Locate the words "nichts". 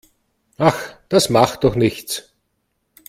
1.75-2.33